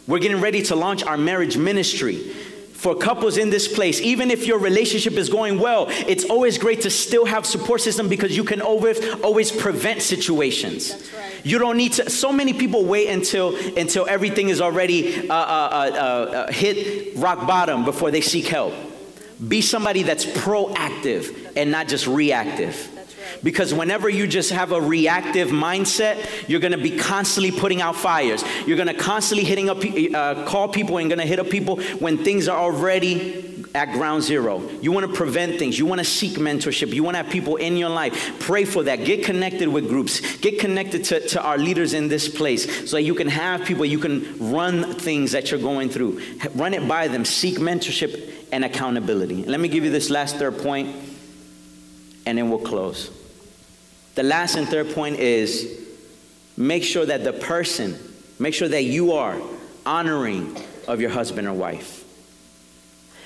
[0.07, 4.01] We're getting ready to launch our marriage ministry for couples in this place.
[4.01, 8.09] Even if your relationship is going well, it's always great to still have support system
[8.09, 11.11] because you can always, always prevent situations.
[11.15, 11.45] Right.
[11.45, 12.09] You don't need to.
[12.09, 17.45] So many people wait until until everything is already uh, uh, uh, uh, hit rock
[17.45, 18.73] bottom before they seek help.
[19.47, 22.89] Be somebody that's proactive and not just reactive.
[23.43, 27.95] Because whenever you just have a reactive mindset, you're going to be constantly putting out
[27.95, 28.43] fires.
[28.65, 31.81] You're going to constantly hitting up, uh, call people and going to hit up people
[31.99, 34.61] when things are already at ground zero.
[34.81, 35.79] You want to prevent things.
[35.79, 36.93] You want to seek mentorship.
[36.93, 38.39] You want to have people in your life.
[38.39, 39.05] Pray for that.
[39.05, 40.37] Get connected with groups.
[40.37, 43.85] Get connected to, to our leaders in this place so that you can have people,
[43.85, 46.21] you can run things that you're going through.
[46.55, 47.23] Run it by them.
[47.23, 49.43] Seek mentorship and accountability.
[49.45, 50.95] Let me give you this last third point,
[52.25, 53.11] and then we'll close.
[54.15, 55.79] The last and third point is
[56.57, 57.97] make sure that the person,
[58.39, 59.39] make sure that you are
[59.85, 62.03] honoring of your husband or wife.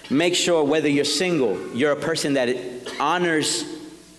[0.09, 2.55] Make sure whether you're single, you're a person that
[2.99, 3.65] honors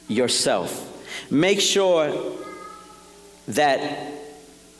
[0.08, 0.82] yourself.
[1.30, 2.32] Make sure
[3.48, 4.12] that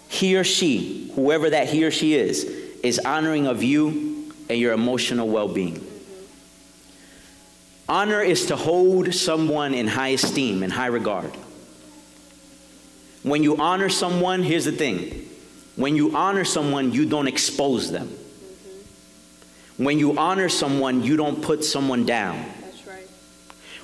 [0.08, 2.44] he or she, whoever that he or she is,
[2.82, 5.84] is honoring of you and your emotional well being.
[7.88, 11.33] Honor is to hold someone in high esteem and high regard.
[13.22, 15.29] When you honor someone, here's the thing.
[15.77, 18.16] When you honor someone, you don't expose them.
[19.77, 22.44] When you honor someone, you don't put someone down.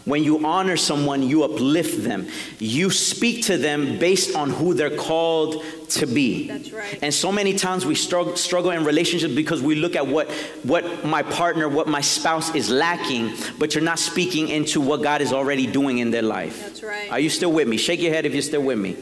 [0.05, 2.29] When you honor someone, you uplift them.
[2.59, 6.48] You speak to them based on who they're called to be.
[6.48, 6.98] That's right.
[7.02, 10.31] And so many times we struggle, struggle in relationships because we look at what,
[10.62, 15.20] what my partner, what my spouse is lacking, but you're not speaking into what God
[15.20, 16.61] is already doing in their life.
[16.61, 17.11] That's right.
[17.11, 17.76] Are you still with me?
[17.76, 18.96] Shake your head if you're still with me.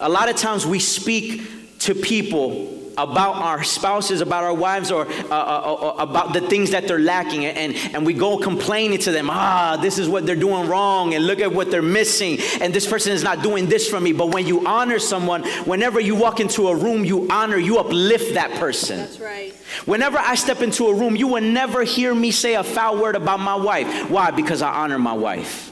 [0.00, 5.06] A lot of times we speak to people about our spouses, about our wives, or
[5.06, 9.10] uh, uh, uh, about the things that they're lacking, and, and we go complaining to
[9.10, 12.74] them, ah, this is what they're doing wrong, and look at what they're missing, and
[12.74, 14.12] this person is not doing this for me.
[14.12, 18.34] But when you honor someone, whenever you walk into a room, you honor, you uplift
[18.34, 18.98] that person.
[18.98, 19.54] That's right.
[19.86, 23.16] Whenever I step into a room, you will never hear me say a foul word
[23.16, 24.10] about my wife.
[24.10, 24.30] Why?
[24.30, 25.71] Because I honor my wife.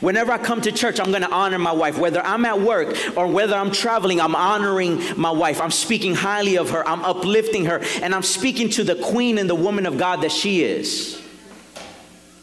[0.00, 1.98] Whenever I come to church, I'm going to honor my wife.
[1.98, 5.60] Whether I'm at work or whether I'm traveling, I'm honoring my wife.
[5.60, 6.86] I'm speaking highly of her.
[6.86, 7.80] I'm uplifting her.
[8.02, 11.22] And I'm speaking to the queen and the woman of God that she is.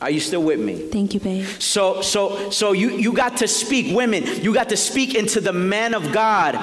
[0.02, 0.90] Are you still with me?
[0.90, 1.46] Thank you, babe.
[1.60, 5.54] So, so, so you, you got to speak, women, you got to speak into the
[5.54, 6.56] man of God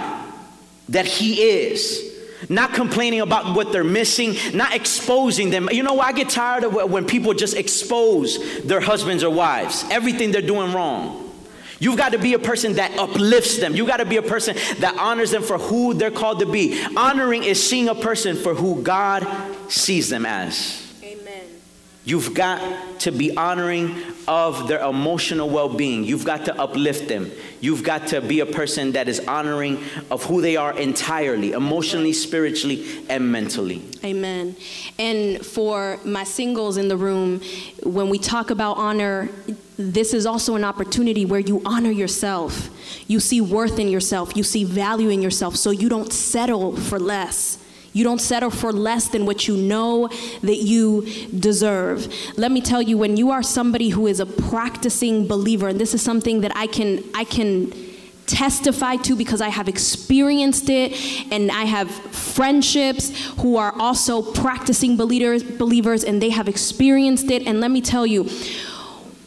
[0.90, 2.11] that he is.
[2.48, 5.68] Not complaining about what they're missing, not exposing them.
[5.70, 10.32] You know, I get tired of when people just expose their husbands or wives, everything
[10.32, 11.30] they're doing wrong.
[11.78, 13.74] You've got to be a person that uplifts them.
[13.74, 16.80] You've got to be a person that honors them for who they're called to be.
[16.96, 19.26] Honoring is seeing a person for who God
[19.68, 20.81] sees them as.
[22.04, 26.02] You've got to be honoring of their emotional well being.
[26.02, 27.30] You've got to uplift them.
[27.60, 29.78] You've got to be a person that is honoring
[30.10, 33.82] of who they are entirely, emotionally, spiritually, and mentally.
[34.04, 34.56] Amen.
[34.98, 37.40] And for my singles in the room,
[37.84, 39.28] when we talk about honor,
[39.76, 42.68] this is also an opportunity where you honor yourself.
[43.06, 46.98] You see worth in yourself, you see value in yourself, so you don't settle for
[46.98, 47.61] less.
[47.92, 50.08] You don't settle for less than what you know
[50.42, 51.06] that you
[51.38, 52.12] deserve.
[52.36, 55.92] Let me tell you when you are somebody who is a practicing believer and this
[55.92, 57.72] is something that I can I can
[58.26, 60.92] testify to because I have experienced it
[61.30, 67.46] and I have friendships who are also practicing believers believers and they have experienced it
[67.46, 68.30] and let me tell you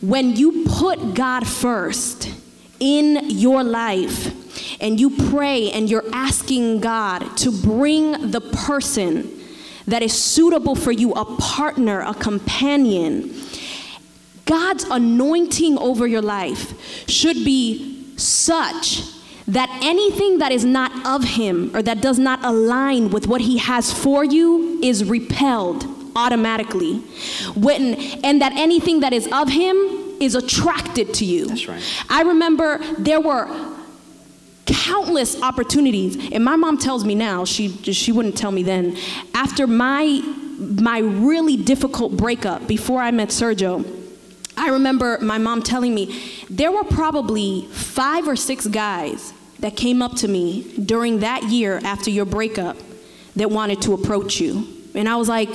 [0.01, 2.32] when you put God first
[2.80, 4.44] in your life
[4.79, 9.31] and you pray and you're asking God to bring the person
[9.87, 13.33] that is suitable for you, a partner, a companion,
[14.45, 19.01] God's anointing over your life should be such
[19.47, 23.57] that anything that is not of Him or that does not align with what He
[23.57, 26.97] has for you is repelled automatically.
[27.55, 29.75] When, and that anything that is of Him
[30.19, 31.47] is attracted to you.
[31.47, 32.05] That's right.
[32.09, 33.47] I remember there were
[34.65, 36.32] countless opportunities.
[36.32, 38.97] And my mom tells me now she she wouldn't tell me then
[39.34, 40.21] after my
[40.58, 43.84] my really difficult breakup before I met Sergio
[44.58, 50.01] I remember my mom telling me there were probably 5 or 6 guys that came
[50.01, 52.78] up to me during that year after your breakup
[53.36, 54.67] that wanted to approach you.
[54.93, 55.49] And I was like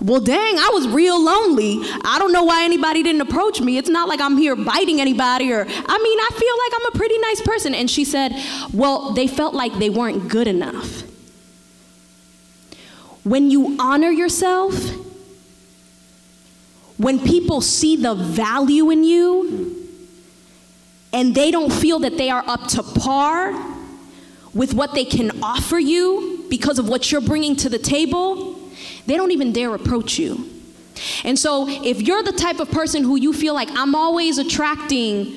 [0.00, 1.78] well, dang, I was real lonely.
[2.04, 3.76] I don't know why anybody didn't approach me.
[3.76, 6.98] It's not like I'm here biting anybody or, I mean, I feel like I'm a
[6.98, 7.74] pretty nice person.
[7.74, 8.32] And she said,
[8.72, 11.02] well, they felt like they weren't good enough.
[13.24, 14.74] When you honor yourself,
[16.96, 19.86] when people see the value in you
[21.12, 23.54] and they don't feel that they are up to par
[24.54, 28.59] with what they can offer you because of what you're bringing to the table,
[29.06, 30.48] they don't even dare approach you.
[31.24, 35.36] And so, if you're the type of person who you feel like I'm always attracting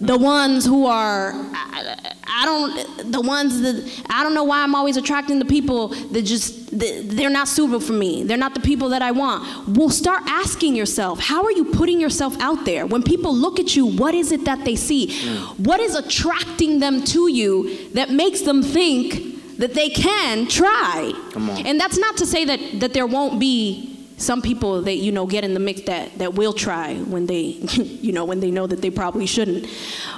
[0.00, 4.74] the ones who are, I, I don't, the ones that, I don't know why I'm
[4.74, 8.24] always attracting the people that just, they're not suitable for me.
[8.24, 9.68] They're not the people that I want.
[9.68, 12.84] Well, start asking yourself, how are you putting yourself out there?
[12.86, 15.08] When people look at you, what is it that they see?
[15.08, 15.60] Mm.
[15.66, 21.12] What is attracting them to you that makes them think, that they can try.
[21.32, 21.66] Come on.
[21.66, 25.26] And that's not to say that, that there won't be some people that you know
[25.26, 27.40] get in the mix that, that will try when they
[27.72, 29.66] you know when they know that they probably shouldn't.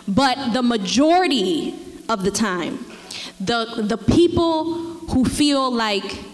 [0.06, 1.74] But the majority
[2.08, 2.84] of the time,
[3.40, 4.74] the the people
[5.08, 6.24] who feel like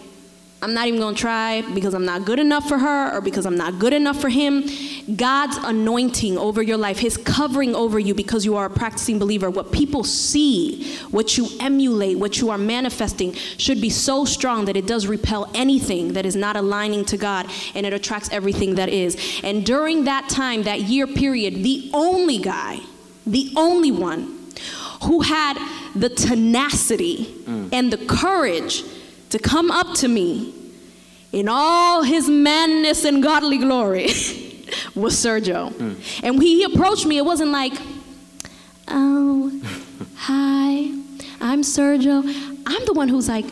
[0.65, 3.55] I'm not even gonna try because I'm not good enough for her or because I'm
[3.55, 4.67] not good enough for him.
[5.15, 9.51] God's anointing over your life, His covering over you because you are a practicing believer,
[9.51, 14.75] what people see, what you emulate, what you are manifesting should be so strong that
[14.75, 18.89] it does repel anything that is not aligning to God and it attracts everything that
[18.89, 19.39] is.
[19.43, 22.79] And during that time, that year period, the only guy,
[23.27, 24.35] the only one
[25.03, 25.59] who had
[25.95, 27.69] the tenacity mm.
[27.71, 28.83] and the courage
[29.29, 30.54] to come up to me
[31.35, 34.05] in all his manness and godly glory
[34.95, 35.69] was Sergio.
[35.73, 36.25] Hmm.
[36.25, 37.73] And when he approached me, it wasn't like,
[38.87, 39.51] oh,
[40.15, 40.91] hi,
[41.41, 42.23] I'm Sergio.
[42.65, 43.45] I'm the one who's like,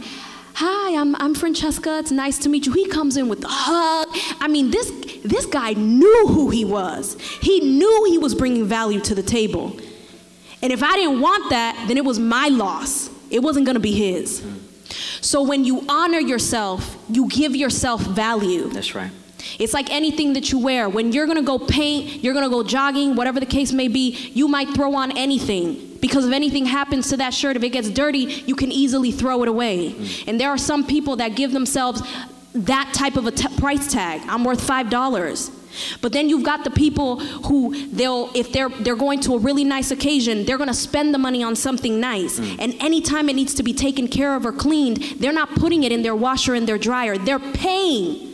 [0.53, 1.99] hi, I'm, I'm Francesca.
[1.99, 2.71] It's nice to meet you.
[2.71, 4.07] He comes in with the hug.
[4.39, 4.89] I mean, this,
[5.25, 7.19] this guy knew who he was.
[7.41, 9.77] He knew he was bringing value to the table.
[10.61, 13.09] And if I didn't want that, then it was my loss.
[13.29, 14.39] It wasn't going to be his.
[14.39, 14.62] Hmm.
[15.21, 18.69] So when you honor yourself, you give yourself value.
[18.69, 19.11] That's right.
[19.59, 20.89] It's like anything that you wear.
[20.89, 24.47] When you're gonna go paint, you're gonna go jogging, whatever the case may be, you
[24.47, 25.97] might throw on anything.
[26.01, 29.41] Because if anything happens to that shirt, if it gets dirty, you can easily throw
[29.43, 29.91] it away.
[29.91, 30.27] Mm.
[30.27, 32.01] And there are some people that give themselves
[32.53, 34.21] that type of a t- price tag.
[34.27, 35.62] I'm worth $5.
[36.01, 39.63] But then you've got the people who they'll if they're they're going to a really
[39.63, 42.39] nice occasion, they're going to spend the money on something nice.
[42.39, 42.55] Mm.
[42.59, 45.91] And anytime it needs to be taken care of or cleaned, they're not putting it
[45.91, 47.17] in their washer and their dryer.
[47.17, 48.32] They're paying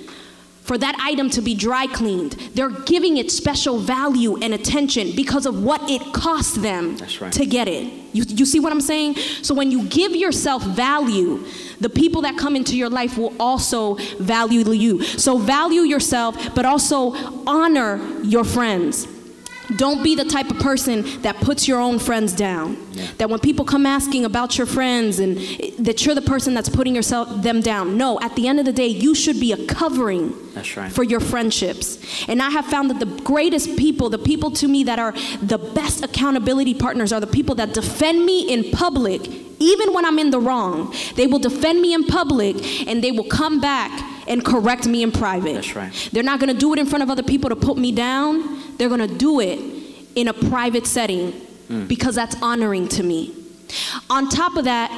[0.70, 2.34] for that item to be dry cleaned.
[2.54, 7.34] They're giving it special value and attention because of what it cost them right.
[7.34, 7.92] to get it.
[8.14, 9.16] You, you see what I'm saying?
[9.42, 11.44] So when you give yourself value,
[11.80, 15.02] the people that come into your life will also value you.
[15.02, 17.14] So value yourself, but also
[17.48, 19.08] honor your friends.
[19.76, 22.78] Don't be the type of person that puts your own friends down.
[23.18, 25.38] That when people come asking about your friends and
[25.80, 27.98] that you're the person that's putting yourself them down.
[27.98, 30.92] No, at the end of the day, you should be a covering That's right.
[30.92, 32.00] for your friendships.
[32.28, 35.58] And I have found that the greatest people, the people to me that are the
[35.58, 39.28] best accountability partners are the people that defend me in public
[39.60, 40.94] even when I'm in the wrong.
[41.16, 43.92] They will defend me in public and they will come back
[44.28, 45.54] and correct me in private.
[45.54, 46.10] That's right.
[46.14, 48.69] They're not going to do it in front of other people to put me down.
[48.80, 49.60] They're going to do it
[50.16, 51.86] in a private setting hmm.
[51.86, 53.36] because that's honoring to me.
[54.10, 54.90] On top of that,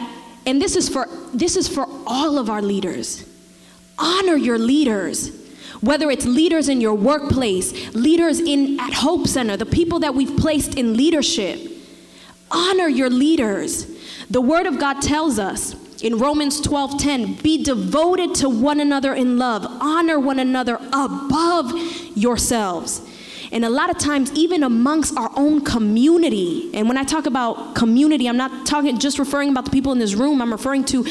[0.46, 3.28] and this is for this is for all of our leaders.
[3.98, 5.40] Honor your leaders.
[5.82, 10.38] Whether it's leaders in your workplace, leaders in at Hope Center, the people that we've
[10.38, 11.60] placed in leadership.
[12.52, 13.88] Honor your leaders.
[14.30, 19.38] The word of God tells us in Romans 12:10, be devoted to one another in
[19.38, 19.66] love.
[19.80, 21.74] Honor one another above
[22.16, 23.02] yourselves.
[23.52, 27.76] And a lot of times, even amongst our own community, and when I talk about
[27.76, 31.04] community, I'm not talking just referring about the people in this room, I'm referring to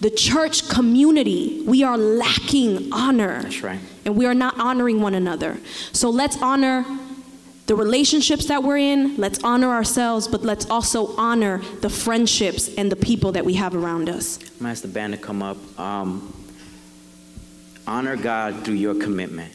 [0.00, 1.62] the church community.
[1.66, 3.42] We are lacking honor.
[3.42, 3.78] That's right.
[4.04, 5.58] And we are not honoring one another.
[5.92, 6.84] So let's honor
[7.66, 12.92] the relationships that we're in, let's honor ourselves, but let's also honor the friendships and
[12.92, 14.38] the people that we have around us.
[14.38, 15.56] I'm gonna ask the band to come up.
[15.78, 16.34] Um,
[17.86, 19.54] honor God through your commitment.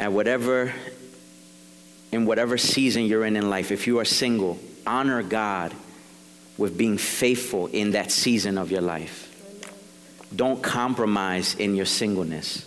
[0.00, 0.72] At whatever,
[2.10, 5.74] in whatever season you're in in life, if you are single, honor God
[6.56, 9.26] with being faithful in that season of your life.
[10.34, 12.66] Don't compromise in your singleness.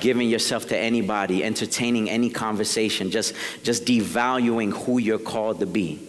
[0.00, 3.32] Giving yourself to anybody, entertaining any conversation, just,
[3.62, 6.00] just devaluing who you're called to be.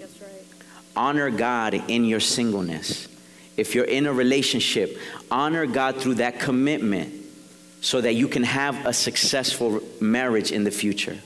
[0.96, 3.08] Honor God in your singleness.
[3.58, 4.98] If you're in a relationship,
[5.30, 7.21] honor God through that commitment
[7.82, 11.18] so that you can have a successful marriage in the future.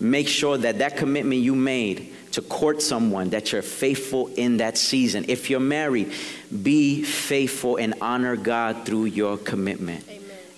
[0.00, 4.76] Make sure that that commitment you made to court someone that you're faithful in that
[4.76, 5.24] season.
[5.28, 6.12] If you're married,
[6.62, 10.04] be faithful and honor God through your commitment.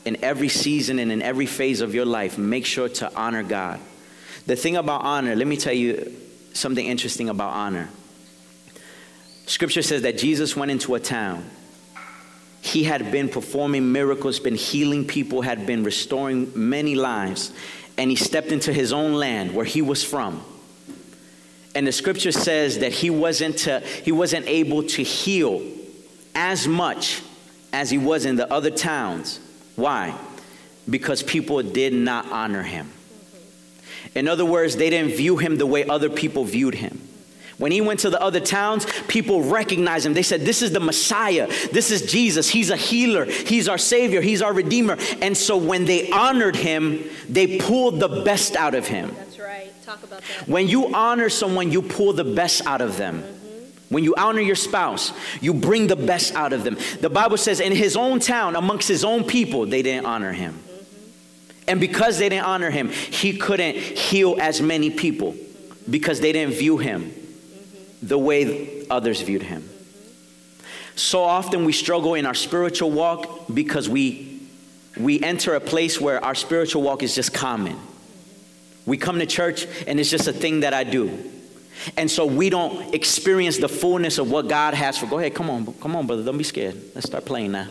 [0.04, 3.78] In every season and in every phase of your life, make sure to honor God.
[4.46, 6.16] The thing about honor, let me tell you
[6.52, 7.88] something interesting about honor.
[9.46, 11.48] Scripture says that Jesus went into a town.
[12.68, 17.50] He had been performing miracles, been healing people, had been restoring many lives,
[17.96, 20.44] and he stepped into his own land where he was from.
[21.74, 25.62] And the scripture says that he wasn't, to, he wasn't able to heal
[26.34, 27.22] as much
[27.72, 29.40] as he was in the other towns.
[29.74, 30.14] Why?
[30.90, 32.90] Because people did not honor him.
[34.14, 37.07] In other words, they didn't view him the way other people viewed him.
[37.58, 40.14] When he went to the other towns, people recognized him.
[40.14, 41.48] They said, This is the Messiah.
[41.72, 42.48] This is Jesus.
[42.48, 43.24] He's a healer.
[43.24, 44.20] He's our Savior.
[44.20, 44.96] He's our Redeemer.
[45.20, 49.12] And so when they honored him, they pulled the best out of him.
[49.16, 49.72] That's right.
[49.84, 50.48] Talk about that.
[50.48, 53.22] When you honor someone, you pull the best out of them.
[53.22, 53.94] Mm-hmm.
[53.94, 56.76] When you honor your spouse, you bring the best out of them.
[57.00, 60.52] The Bible says, in his own town, amongst his own people, they didn't honor him.
[60.52, 61.64] Mm-hmm.
[61.66, 65.34] And because they didn't honor him, he couldn't heal as many people
[65.90, 67.12] because they didn't view him
[68.02, 69.68] the way others viewed him.
[70.94, 74.40] So often we struggle in our spiritual walk because we,
[74.96, 77.78] we enter a place where our spiritual walk is just common.
[78.84, 81.30] We come to church and it's just a thing that I do.
[81.96, 85.06] And so we don't experience the fullness of what God has for.
[85.06, 86.24] Go ahead, come on, come on, brother.
[86.24, 86.74] Don't be scared.
[86.94, 87.68] Let's start playing now.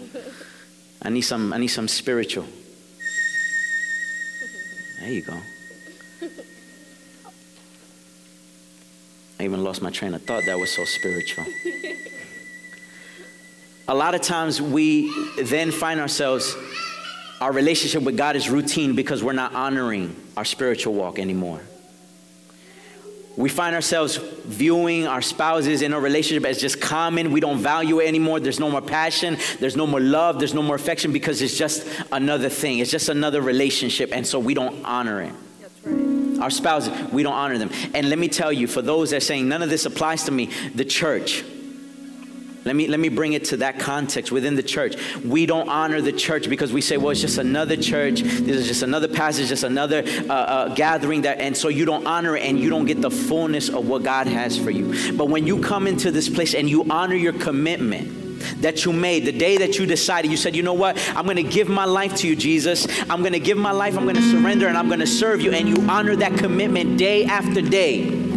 [1.01, 2.45] I need some, I need some spiritual.
[4.99, 5.37] There you go.
[9.39, 10.45] I even lost my train of thought.
[10.45, 11.45] That was so spiritual.
[13.87, 16.55] A lot of times we then find ourselves,
[17.39, 21.61] our relationship with God is routine because we're not honoring our spiritual walk anymore.
[23.37, 27.31] We find ourselves viewing our spouses in a relationship as just common.
[27.31, 28.39] We don't value it anymore.
[28.39, 29.37] There's no more passion.
[29.59, 30.39] There's no more love.
[30.39, 32.79] There's no more affection because it's just another thing.
[32.79, 34.09] It's just another relationship.
[34.11, 35.33] And so we don't honor it.
[36.39, 37.71] Our spouses, we don't honor them.
[37.93, 40.31] And let me tell you, for those that are saying none of this applies to
[40.31, 41.43] me, the church,
[42.67, 44.95] let me, let me bring it to that context within the church.
[45.23, 48.19] We don't honor the church because we say, well, it's just another church.
[48.21, 51.21] This is just another passage, just another uh, uh, gathering.
[51.21, 54.03] That, and so you don't honor it and you don't get the fullness of what
[54.03, 55.13] God has for you.
[55.13, 58.26] But when you come into this place and you honor your commitment,
[58.61, 61.43] that you made, the day that you decided, you said, you know what, I'm gonna
[61.43, 62.87] give my life to you, Jesus.
[63.09, 65.51] I'm gonna give my life, I'm gonna surrender, and I'm gonna serve you.
[65.51, 68.27] And you honor that commitment day after day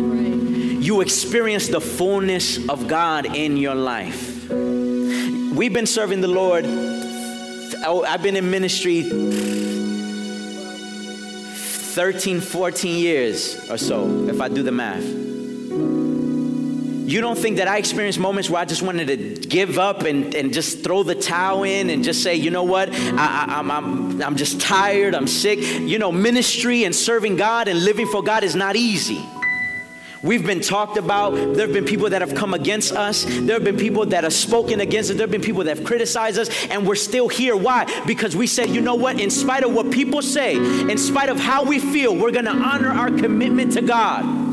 [0.80, 4.48] you experience the fullness of God in your life.
[4.50, 6.64] We've been serving the Lord,
[7.84, 9.02] I've been in ministry
[11.94, 15.04] 13, 14 years or so, if I do the math.
[17.10, 19.16] You don't think that I experienced moments where I just wanted to
[19.48, 22.88] give up and, and just throw the towel in and just say, you know what,
[22.88, 25.58] I, I, I'm, I'm, I'm just tired, I'm sick.
[25.58, 29.20] You know, ministry and serving God and living for God is not easy.
[30.22, 31.34] We've been talked about.
[31.34, 33.24] There have been people that have come against us.
[33.24, 35.16] There have been people that have spoken against us.
[35.16, 37.56] There have been people that have criticized us, and we're still here.
[37.56, 37.86] Why?
[38.06, 39.18] Because we said, you know what?
[39.18, 42.52] In spite of what people say, in spite of how we feel, we're going to
[42.52, 44.49] honor our commitment to God.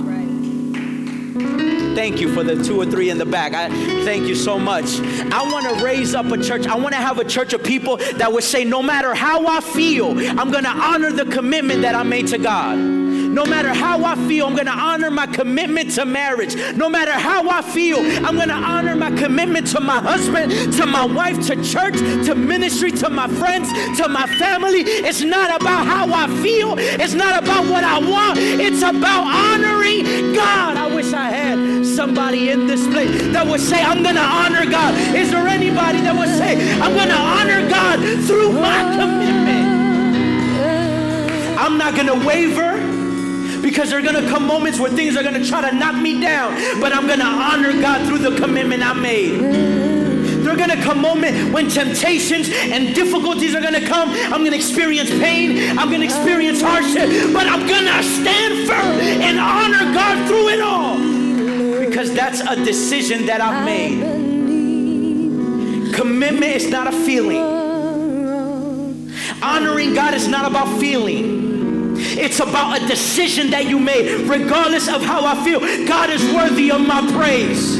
[1.98, 3.56] Thank you for the two or three in the back.
[3.56, 3.70] I
[4.06, 5.00] thank you so much.
[5.32, 6.68] I want to raise up a church.
[6.68, 9.62] I want to have a church of people that would say, no matter how I
[9.62, 12.97] feel, I'm going to honor the commitment that I made to God.
[13.38, 16.56] No matter how I feel, I'm going to honor my commitment to marriage.
[16.76, 20.88] No matter how I feel, I'm going to honor my commitment to my husband, to
[20.88, 21.94] my wife, to church,
[22.26, 24.80] to ministry, to my friends, to my family.
[24.80, 30.34] It's not about how I feel, it's not about what I want, it's about honoring
[30.34, 30.76] God.
[30.76, 34.66] I wish I had somebody in this place that would say, I'm going to honor
[34.66, 34.96] God.
[35.16, 39.68] Is there anybody that would say, I'm going to honor God through my commitment?
[41.60, 42.97] I'm not going to waver
[43.62, 45.95] because there are going to come moments where things are going to try to knock
[46.01, 49.88] me down, but I'm going to honor God through the commitment I made.
[50.47, 54.10] There are going to come moments when temptations and difficulties are going to come.
[54.10, 55.78] I'm going to experience pain.
[55.78, 60.49] I'm going to experience hardship, but I'm going to stand firm and honor God through
[60.49, 60.97] it all
[61.86, 64.28] because that's a decision that I've made.
[65.93, 67.43] Commitment is not a feeling.
[69.41, 71.47] Honoring God is not about feeling.
[72.00, 75.60] It's about a decision that you made, regardless of how I feel.
[75.88, 77.78] God is worthy of my praise.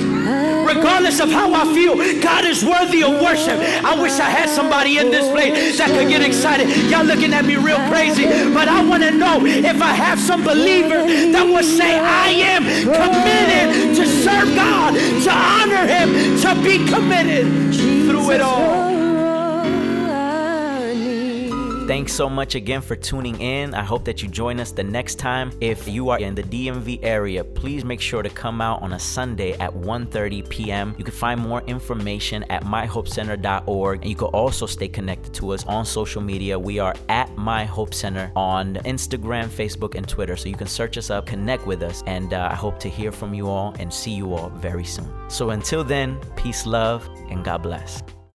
[0.68, 3.58] Regardless of how I feel, God is worthy of worship.
[3.86, 6.68] I wish I had somebody in this place that could get excited.
[6.92, 10.44] Y'all looking at me real crazy, but I want to know if I have some
[10.44, 14.94] believer that will say, I am committed to serve God,
[15.24, 17.48] to honor Him, to be committed
[18.06, 18.87] through it all.
[21.88, 23.74] Thanks so much again for tuning in.
[23.74, 25.54] I hope that you join us the next time.
[25.62, 29.00] If you are in the DMV area, please make sure to come out on a
[29.00, 30.96] Sunday at 1:30 p.m.
[30.98, 35.66] You can find more information at myhopecenter.org and you can also stay connected to us
[35.66, 36.60] on social media.
[36.60, 40.36] We are at My Hope Center on Instagram, Facebook, and Twitter.
[40.36, 43.14] So you can search us up, connect with us, and uh, I hope to hear
[43.14, 45.08] from you all and see you all very soon.
[45.30, 48.04] So until then, peace, love, and God bless.